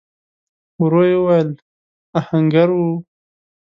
[0.81, 1.49] ورو يې وويل:
[2.19, 2.81] آهنګر و؟